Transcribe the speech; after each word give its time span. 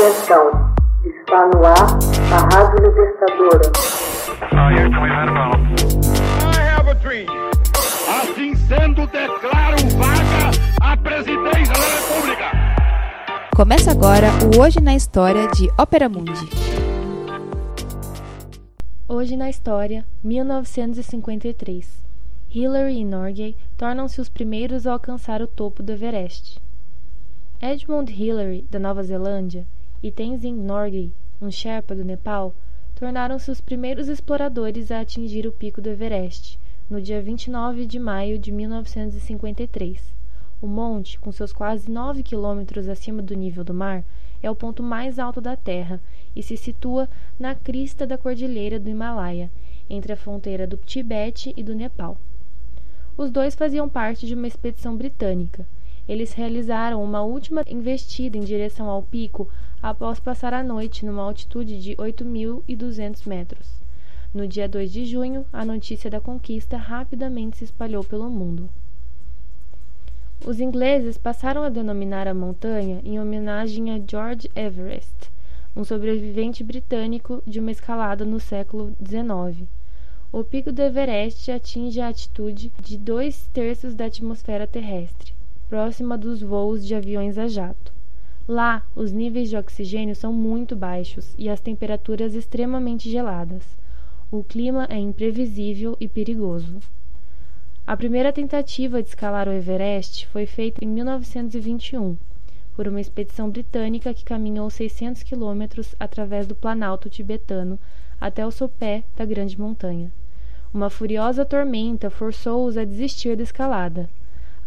Atenção, 0.00 0.50
está 1.04 1.46
no 1.48 1.62
ar 1.62 1.98
a 2.32 2.56
Rádio 2.56 2.86
Libertadora. 2.86 3.70
Assim 8.08 8.54
sendo, 8.54 9.06
declaro 9.08 9.76
vaga 9.98 10.50
a 10.80 10.96
presidência 10.96 11.74
da 11.74 12.14
República. 12.14 12.44
Começa 13.54 13.90
agora 13.90 14.28
o 14.56 14.62
Hoje 14.62 14.80
na 14.80 14.94
História 14.94 15.46
de 15.48 15.68
Ópera 15.78 16.08
Mundi. 16.08 16.48
Hoje 19.06 19.36
na 19.36 19.50
História, 19.50 20.06
1953. 20.24 22.02
Hillary 22.50 23.00
e 23.00 23.04
Norgay 23.04 23.54
tornam-se 23.76 24.18
os 24.18 24.30
primeiros 24.30 24.86
a 24.86 24.92
alcançar 24.92 25.42
o 25.42 25.46
topo 25.46 25.82
do 25.82 25.92
Everest. 25.92 26.58
Edmund 27.60 28.10
Hillary, 28.10 28.66
da 28.70 28.78
Nova 28.78 29.02
Zelândia, 29.02 29.66
e 30.02 30.10
Tenzing 30.10 30.54
Norgay, 30.54 31.12
um 31.42 31.50
Sherpa 31.50 31.94
do 31.94 32.04
Nepal, 32.04 32.54
tornaram-se 32.94 33.50
os 33.50 33.60
primeiros 33.60 34.08
exploradores 34.08 34.90
a 34.90 35.00
atingir 35.00 35.46
o 35.46 35.52
pico 35.52 35.80
do 35.80 35.90
Everest, 35.90 36.58
no 36.88 37.00
dia 37.00 37.20
29 37.20 37.84
de 37.84 37.98
maio 37.98 38.38
de 38.38 38.50
1953. 38.50 40.14
O 40.62 40.66
monte, 40.66 41.18
com 41.18 41.30
seus 41.30 41.52
quase 41.52 41.90
9 41.90 42.22
quilômetros 42.22 42.88
acima 42.88 43.22
do 43.22 43.34
nível 43.34 43.62
do 43.62 43.74
mar, 43.74 44.04
é 44.42 44.50
o 44.50 44.54
ponto 44.54 44.82
mais 44.82 45.18
alto 45.18 45.40
da 45.40 45.56
Terra 45.56 46.00
e 46.34 46.42
se 46.42 46.56
situa 46.56 47.08
na 47.38 47.54
crista 47.54 48.06
da 48.06 48.16
Cordilheira 48.16 48.78
do 48.78 48.88
Himalaia, 48.88 49.50
entre 49.88 50.12
a 50.12 50.16
fronteira 50.16 50.66
do 50.66 50.76
Tibete 50.76 51.52
e 51.56 51.62
do 51.62 51.74
Nepal. 51.74 52.16
Os 53.16 53.30
dois 53.30 53.54
faziam 53.54 53.88
parte 53.88 54.26
de 54.26 54.34
uma 54.34 54.46
expedição 54.46 54.96
britânica 54.96 55.66
eles 56.10 56.32
realizaram 56.32 57.04
uma 57.04 57.22
última 57.22 57.62
investida 57.68 58.36
em 58.36 58.40
direção 58.40 58.90
ao 58.90 59.00
pico 59.00 59.48
após 59.80 60.18
passar 60.18 60.52
a 60.52 60.60
noite 60.60 61.06
numa 61.06 61.22
altitude 61.22 61.80
de 61.80 61.94
8.200 61.94 63.28
metros. 63.28 63.68
No 64.34 64.48
dia 64.48 64.68
2 64.68 64.90
de 64.90 65.04
junho, 65.04 65.46
a 65.52 65.64
notícia 65.64 66.10
da 66.10 66.20
conquista 66.20 66.76
rapidamente 66.76 67.58
se 67.58 67.64
espalhou 67.64 68.02
pelo 68.02 68.28
mundo. 68.28 68.68
Os 70.44 70.58
ingleses 70.58 71.16
passaram 71.16 71.62
a 71.62 71.68
denominar 71.68 72.26
a 72.26 72.34
montanha 72.34 73.00
em 73.04 73.20
homenagem 73.20 73.92
a 73.92 74.00
George 74.04 74.50
Everest, 74.56 75.30
um 75.76 75.84
sobrevivente 75.84 76.64
britânico 76.64 77.40
de 77.46 77.60
uma 77.60 77.70
escalada 77.70 78.24
no 78.24 78.40
século 78.40 78.96
XIX. 79.00 79.64
O 80.32 80.42
pico 80.42 80.72
do 80.72 80.82
Everest 80.82 81.52
atinge 81.52 82.00
a 82.00 82.08
altitude 82.08 82.72
de 82.82 82.98
dois 82.98 83.46
terços 83.52 83.94
da 83.94 84.06
atmosfera 84.06 84.66
terrestre 84.66 85.38
próxima 85.70 86.18
dos 86.18 86.42
voos 86.42 86.84
de 86.84 86.96
aviões 86.96 87.38
a 87.38 87.46
jato. 87.46 87.92
Lá, 88.48 88.84
os 88.96 89.12
níveis 89.12 89.48
de 89.48 89.56
oxigênio 89.56 90.16
são 90.16 90.32
muito 90.32 90.74
baixos 90.74 91.32
e 91.38 91.48
as 91.48 91.60
temperaturas 91.60 92.34
extremamente 92.34 93.08
geladas. 93.08 93.62
O 94.32 94.42
clima 94.42 94.88
é 94.90 94.98
imprevisível 94.98 95.96
e 96.00 96.08
perigoso. 96.08 96.80
A 97.86 97.96
primeira 97.96 98.32
tentativa 98.32 99.00
de 99.00 99.10
escalar 99.10 99.46
o 99.46 99.52
Everest 99.52 100.26
foi 100.26 100.44
feita 100.44 100.84
em 100.84 100.88
1921 100.88 102.16
por 102.74 102.88
uma 102.88 103.00
expedição 103.00 103.48
britânica 103.48 104.12
que 104.12 104.24
caminhou 104.24 104.68
600 104.68 105.22
quilômetros 105.22 105.94
através 106.00 106.48
do 106.48 106.54
Planalto 106.56 107.08
tibetano 107.08 107.78
até 108.20 108.44
o 108.44 108.50
sopé 108.50 109.04
da 109.16 109.24
grande 109.24 109.60
montanha. 109.60 110.10
Uma 110.74 110.90
furiosa 110.90 111.44
tormenta 111.44 112.10
forçou-os 112.10 112.76
a 112.76 112.84
desistir 112.84 113.36
da 113.36 113.44
escalada. 113.44 114.10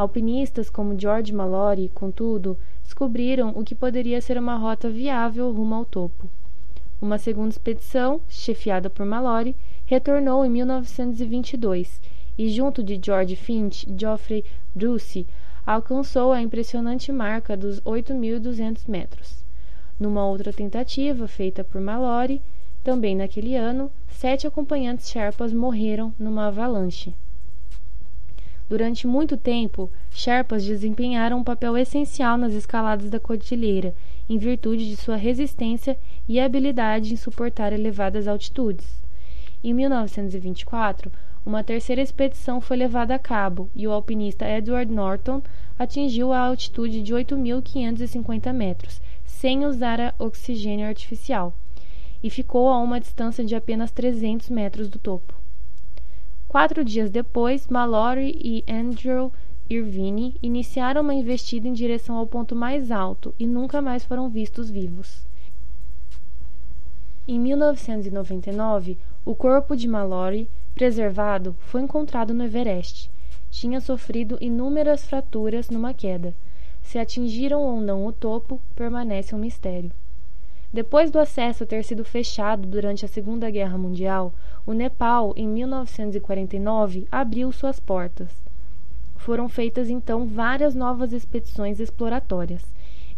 Alpinistas 0.00 0.70
como 0.70 0.98
George 0.98 1.30
Mallory, 1.30 1.90
contudo, 1.94 2.56
descobriram 2.82 3.50
o 3.50 3.62
que 3.62 3.74
poderia 3.74 4.18
ser 4.22 4.38
uma 4.38 4.56
rota 4.56 4.88
viável 4.88 5.52
rumo 5.52 5.74
ao 5.74 5.84
topo. 5.84 6.26
Uma 7.02 7.18
segunda 7.18 7.50
expedição, 7.50 8.18
chefiada 8.26 8.88
por 8.88 9.04
Mallory, 9.04 9.54
retornou 9.84 10.42
em 10.42 10.48
1922 10.48 12.00
e, 12.38 12.48
junto 12.48 12.82
de 12.82 12.98
George 12.98 13.36
Finch 13.36 13.86
e 13.86 13.94
Geoffrey 13.94 14.42
Bruce, 14.74 15.26
alcançou 15.66 16.32
a 16.32 16.40
impressionante 16.40 17.12
marca 17.12 17.54
dos 17.54 17.78
8.200 17.82 18.88
metros. 18.88 19.44
Numa 19.98 20.24
outra 20.24 20.50
tentativa, 20.50 21.28
feita 21.28 21.62
por 21.62 21.78
Mallory, 21.78 22.40
também 22.82 23.14
naquele 23.14 23.54
ano, 23.54 23.92
sete 24.08 24.46
acompanhantes 24.46 25.10
Sherpas 25.10 25.52
morreram 25.52 26.10
numa 26.18 26.46
avalanche. 26.46 27.14
Durante 28.70 29.04
muito 29.04 29.36
tempo, 29.36 29.90
Sherpas 30.12 30.64
desempenharam 30.64 31.38
um 31.38 31.42
papel 31.42 31.76
essencial 31.76 32.38
nas 32.38 32.52
escaladas 32.52 33.10
da 33.10 33.18
cordilheira, 33.18 33.92
em 34.28 34.38
virtude 34.38 34.88
de 34.88 34.94
sua 34.94 35.16
resistência 35.16 35.98
e 36.28 36.38
habilidade 36.38 37.12
em 37.12 37.16
suportar 37.16 37.72
elevadas 37.72 38.28
altitudes. 38.28 38.86
Em 39.64 39.74
1924, 39.74 41.10
uma 41.44 41.64
terceira 41.64 42.00
expedição 42.00 42.60
foi 42.60 42.76
levada 42.76 43.12
a 43.12 43.18
cabo 43.18 43.68
e 43.74 43.88
o 43.88 43.90
alpinista 43.90 44.48
Edward 44.48 44.92
Norton 44.92 45.42
atingiu 45.76 46.32
a 46.32 46.38
altitude 46.38 47.02
de 47.02 47.12
8.550 47.12 48.52
metros, 48.52 49.02
sem 49.24 49.66
usar 49.66 50.14
oxigênio 50.16 50.86
artificial, 50.86 51.52
e 52.22 52.30
ficou 52.30 52.68
a 52.68 52.78
uma 52.78 53.00
distância 53.00 53.44
de 53.44 53.56
apenas 53.56 53.90
300 53.90 54.48
metros 54.48 54.88
do 54.88 55.00
topo. 55.00 55.34
Quatro 56.50 56.84
dias 56.84 57.12
depois, 57.12 57.68
Mallory 57.68 58.36
e 58.36 58.64
Andrew 58.68 59.32
Irvine 59.70 60.34
iniciaram 60.42 61.00
uma 61.00 61.14
investida 61.14 61.68
em 61.68 61.72
direção 61.72 62.16
ao 62.16 62.26
ponto 62.26 62.56
mais 62.56 62.90
alto 62.90 63.32
e 63.38 63.46
nunca 63.46 63.80
mais 63.80 64.04
foram 64.04 64.28
vistos 64.28 64.68
vivos. 64.68 65.24
Em 67.28 67.38
1999, 67.38 68.98
o 69.24 69.32
corpo 69.32 69.76
de 69.76 69.86
Mallory, 69.86 70.48
preservado, 70.74 71.54
foi 71.60 71.82
encontrado 71.82 72.34
no 72.34 72.42
Everest. 72.42 73.08
Tinha 73.48 73.80
sofrido 73.80 74.36
inúmeras 74.40 75.06
fraturas 75.06 75.70
numa 75.70 75.94
queda. 75.94 76.34
Se 76.82 76.98
atingiram 76.98 77.60
ou 77.60 77.80
não 77.80 78.04
o 78.04 78.12
topo, 78.12 78.60
permanece 78.74 79.36
um 79.36 79.38
mistério. 79.38 79.92
Depois 80.72 81.12
do 81.12 81.20
acesso 81.20 81.64
ter 81.64 81.84
sido 81.84 82.04
fechado 82.04 82.66
durante 82.66 83.04
a 83.04 83.08
Segunda 83.08 83.48
Guerra 83.50 83.78
Mundial, 83.78 84.32
o 84.66 84.72
Nepal, 84.72 85.32
em 85.36 85.48
1949, 85.48 87.06
abriu 87.10 87.50
suas 87.52 87.80
portas. 87.80 88.28
Foram 89.16 89.48
feitas 89.48 89.90
então 89.90 90.26
várias 90.26 90.74
novas 90.74 91.12
expedições 91.12 91.80
exploratórias. 91.80 92.62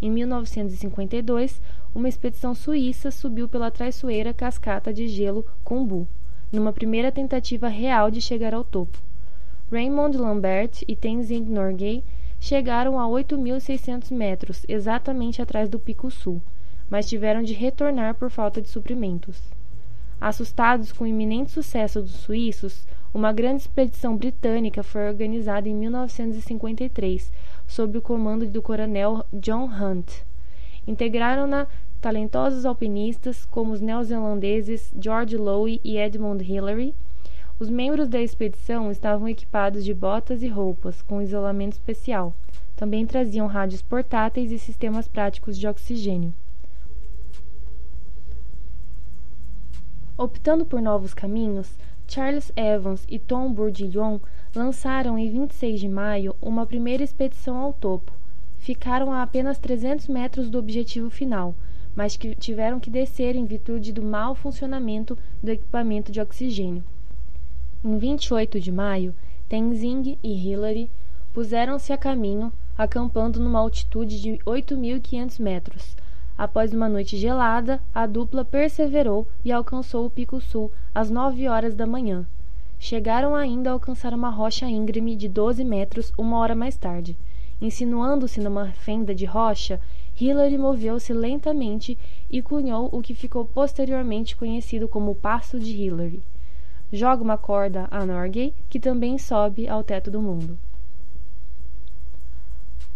Em 0.00 0.10
1952, 0.10 1.60
uma 1.94 2.08
expedição 2.08 2.54
suíça 2.54 3.10
subiu 3.10 3.48
pela 3.48 3.70
traiçoeira 3.70 4.34
cascata 4.34 4.92
de 4.92 5.06
gelo 5.08 5.46
Kumbu, 5.62 6.08
numa 6.50 6.72
primeira 6.72 7.12
tentativa 7.12 7.68
real 7.68 8.10
de 8.10 8.20
chegar 8.20 8.54
ao 8.54 8.64
topo. 8.64 8.98
Raymond 9.70 10.18
Lambert 10.18 10.82
e 10.86 10.96
Tenzing 10.96 11.44
Norgay 11.44 12.02
chegaram 12.40 12.98
a 12.98 13.04
8.600 13.04 14.10
metros, 14.10 14.66
exatamente 14.68 15.40
atrás 15.40 15.68
do 15.68 15.78
Pico 15.78 16.10
Sul 16.10 16.42
mas 16.92 17.08
tiveram 17.08 17.42
de 17.42 17.54
retornar 17.54 18.14
por 18.16 18.28
falta 18.28 18.60
de 18.60 18.68
suprimentos. 18.68 19.40
Assustados 20.24 20.92
com 20.92 21.02
o 21.02 21.06
iminente 21.08 21.50
sucesso 21.50 22.00
dos 22.00 22.12
suíços, 22.12 22.86
uma 23.12 23.32
grande 23.32 23.62
expedição 23.62 24.16
britânica 24.16 24.80
foi 24.80 25.08
organizada 25.08 25.68
em 25.68 25.74
1953, 25.74 27.32
sob 27.66 27.98
o 27.98 28.00
comando 28.00 28.46
do 28.46 28.62
coronel 28.62 29.26
John 29.32 29.64
Hunt. 29.64 30.22
Integraram-na 30.86 31.66
talentosos 32.00 32.64
alpinistas 32.64 33.44
como 33.44 33.72
os 33.72 33.80
neozelandeses 33.80 34.94
George 34.96 35.36
Lowe 35.36 35.80
e 35.82 35.98
Edmund 35.98 36.44
Hillary. 36.44 36.94
Os 37.58 37.68
membros 37.68 38.08
da 38.08 38.20
expedição 38.20 38.92
estavam 38.92 39.28
equipados 39.28 39.84
de 39.84 39.92
botas 39.92 40.40
e 40.40 40.46
roupas 40.46 41.02
com 41.02 41.20
isolamento 41.20 41.72
especial. 41.72 42.32
Também 42.76 43.04
traziam 43.06 43.48
rádios 43.48 43.82
portáteis 43.82 44.52
e 44.52 44.58
sistemas 44.60 45.08
práticos 45.08 45.58
de 45.58 45.66
oxigênio. 45.66 46.32
Optando 50.22 50.64
por 50.64 50.80
novos 50.80 51.12
caminhos, 51.12 51.76
Charles 52.06 52.52
Evans 52.54 53.04
e 53.08 53.18
Tom 53.18 53.52
Bourdillon 53.52 54.20
lançaram 54.54 55.18
em 55.18 55.28
26 55.28 55.80
de 55.80 55.88
maio 55.88 56.36
uma 56.40 56.64
primeira 56.64 57.02
expedição 57.02 57.56
ao 57.56 57.72
topo. 57.72 58.12
Ficaram 58.56 59.12
a 59.12 59.20
apenas 59.20 59.58
300 59.58 60.06
metros 60.06 60.48
do 60.48 60.60
objetivo 60.60 61.10
final, 61.10 61.56
mas 61.92 62.16
que 62.16 62.36
tiveram 62.36 62.78
que 62.78 62.88
descer 62.88 63.34
em 63.34 63.44
virtude 63.44 63.92
do 63.92 64.00
mau 64.00 64.36
funcionamento 64.36 65.18
do 65.42 65.50
equipamento 65.50 66.12
de 66.12 66.20
oxigênio. 66.20 66.84
Em 67.84 67.98
28 67.98 68.60
de 68.60 68.70
maio, 68.70 69.12
Tenzing 69.48 70.16
e 70.22 70.48
Hillary 70.48 70.88
puseram-se 71.34 71.92
a 71.92 71.98
caminho, 71.98 72.52
acampando 72.78 73.40
numa 73.40 73.58
altitude 73.58 74.22
de 74.22 74.38
8.500 74.46 75.40
metros, 75.40 75.96
Após 76.42 76.72
uma 76.72 76.88
noite 76.88 77.16
gelada, 77.16 77.80
a 77.94 78.04
dupla 78.04 78.44
perseverou 78.44 79.28
e 79.44 79.52
alcançou 79.52 80.04
o 80.04 80.10
Pico 80.10 80.40
Sul 80.40 80.72
às 80.92 81.08
nove 81.08 81.46
horas 81.46 81.72
da 81.72 81.86
manhã. 81.86 82.26
Chegaram 82.80 83.36
ainda 83.36 83.70
a 83.70 83.72
alcançar 83.74 84.12
uma 84.12 84.28
rocha 84.28 84.66
íngreme 84.66 85.14
de 85.14 85.28
doze 85.28 85.62
metros 85.62 86.12
uma 86.18 86.38
hora 86.38 86.56
mais 86.56 86.76
tarde. 86.76 87.16
Insinuando-se 87.60 88.40
numa 88.40 88.72
fenda 88.72 89.14
de 89.14 89.24
rocha, 89.24 89.80
Hillary 90.20 90.58
moveu-se 90.58 91.12
lentamente 91.12 91.96
e 92.28 92.42
cunhou 92.42 92.88
o 92.90 93.00
que 93.00 93.14
ficou 93.14 93.44
posteriormente 93.44 94.34
conhecido 94.34 94.88
como 94.88 95.12
o 95.12 95.14
Passo 95.14 95.60
de 95.60 95.70
Hillary. 95.80 96.24
Joga 96.92 97.22
uma 97.22 97.38
corda 97.38 97.86
a 97.88 98.04
Norgay, 98.04 98.52
que 98.68 98.80
também 98.80 99.16
sobe 99.16 99.68
ao 99.68 99.84
teto 99.84 100.10
do 100.10 100.20
mundo. 100.20 100.58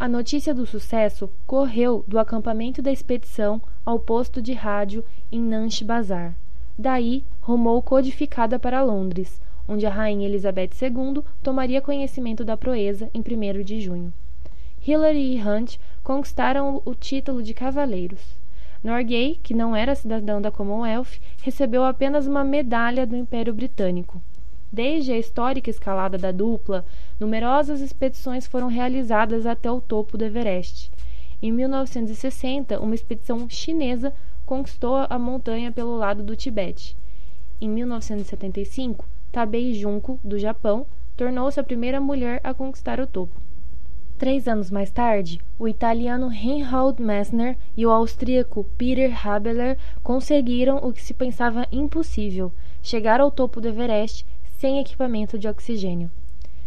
A 0.00 0.08
notícia 0.08 0.54
do 0.54 0.64
sucesso 0.64 1.28
correu 1.46 2.02
do 2.08 2.18
acampamento 2.18 2.80
da 2.80 2.90
expedição 2.90 3.60
ao 3.84 3.98
posto 3.98 4.40
de 4.40 4.54
rádio 4.54 5.04
em 5.30 5.38
Nanche 5.38 5.84
Bazar. 5.84 6.34
Daí, 6.78 7.22
rumou 7.38 7.82
codificada 7.82 8.58
para 8.58 8.82
Londres, 8.82 9.42
onde 9.68 9.84
a 9.84 9.90
rainha 9.90 10.26
Elizabeth 10.26 10.70
II 10.80 11.22
tomaria 11.42 11.82
conhecimento 11.82 12.46
da 12.46 12.56
proeza 12.56 13.10
em 13.12 13.20
1 13.20 13.62
de 13.62 13.78
junho. 13.78 14.10
Hillary 14.86 15.36
e 15.36 15.42
Hunt 15.46 15.76
conquistaram 16.02 16.80
o 16.82 16.94
título 16.94 17.42
de 17.42 17.52
cavaleiros. 17.52 18.38
Norgay, 18.82 19.38
que 19.42 19.52
não 19.52 19.76
era 19.76 19.94
cidadão 19.94 20.40
da 20.40 20.50
Commonwealth, 20.50 21.20
recebeu 21.42 21.84
apenas 21.84 22.26
uma 22.26 22.42
medalha 22.42 23.06
do 23.06 23.14
Império 23.14 23.52
Britânico. 23.52 24.22
Desde 24.72 25.12
a 25.12 25.18
histórica 25.18 25.68
escalada 25.68 26.16
da 26.16 26.30
dupla, 26.30 26.84
numerosas 27.18 27.80
expedições 27.80 28.46
foram 28.46 28.68
realizadas 28.68 29.44
até 29.44 29.68
o 29.68 29.80
topo 29.80 30.16
do 30.16 30.24
Everest. 30.24 30.92
Em 31.42 31.50
1960, 31.50 32.78
uma 32.78 32.94
expedição 32.94 33.48
chinesa 33.48 34.12
conquistou 34.46 34.94
a 35.08 35.18
montanha 35.18 35.72
pelo 35.72 35.96
lado 35.96 36.22
do 36.22 36.36
Tibete. 36.36 36.96
Em 37.60 37.68
1975, 37.68 39.04
Tabei 39.32 39.74
Junko, 39.74 40.20
do 40.22 40.38
Japão, 40.38 40.86
tornou-se 41.16 41.58
a 41.58 41.64
primeira 41.64 42.00
mulher 42.00 42.40
a 42.44 42.54
conquistar 42.54 43.00
o 43.00 43.06
topo. 43.06 43.40
Três 44.18 44.46
anos 44.46 44.70
mais 44.70 44.90
tarde, 44.90 45.40
o 45.58 45.66
italiano 45.66 46.28
Reinhold 46.28 47.02
Messner 47.02 47.56
e 47.76 47.86
o 47.86 47.90
austríaco 47.90 48.64
Peter 48.76 49.26
Habeler 49.26 49.78
conseguiram 50.02 50.76
o 50.76 50.92
que 50.92 51.02
se 51.02 51.14
pensava 51.14 51.66
impossível: 51.72 52.52
chegar 52.82 53.20
ao 53.20 53.30
topo 53.30 53.60
do 53.60 53.68
Everest 53.68 54.26
sem 54.60 54.78
equipamento 54.78 55.38
de 55.38 55.48
oxigênio. 55.48 56.10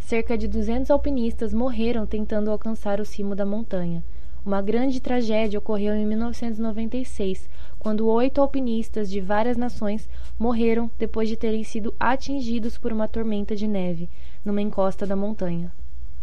Cerca 0.00 0.36
de 0.36 0.48
200 0.48 0.90
alpinistas 0.90 1.54
morreram 1.54 2.04
tentando 2.04 2.50
alcançar 2.50 3.00
o 3.00 3.04
cimo 3.04 3.32
da 3.36 3.46
montanha. 3.46 4.02
Uma 4.44 4.60
grande 4.60 4.98
tragédia 5.00 5.60
ocorreu 5.60 5.94
em 5.94 6.04
1996, 6.04 7.48
quando 7.78 8.08
oito 8.08 8.40
alpinistas 8.40 9.08
de 9.08 9.20
várias 9.20 9.56
nações 9.56 10.08
morreram 10.36 10.90
depois 10.98 11.28
de 11.28 11.36
terem 11.36 11.62
sido 11.62 11.94
atingidos 12.00 12.76
por 12.76 12.92
uma 12.92 13.06
tormenta 13.06 13.54
de 13.54 13.68
neve 13.68 14.08
numa 14.44 14.60
encosta 14.60 15.06
da 15.06 15.14
montanha. 15.14 15.72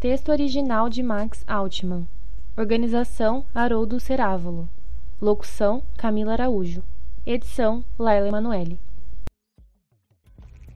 Texto 0.00 0.30
original 0.30 0.88
de 0.88 1.02
Max 1.02 1.44
Altman. 1.46 2.08
Organização 2.56 3.44
Haroldo 3.54 4.00
Cerávolo. 4.00 4.66
Locução 5.20 5.82
Camila 5.98 6.32
Araújo. 6.32 6.82
Edição 7.26 7.84
Laila 7.98 8.28
Emanuele. 8.28 8.80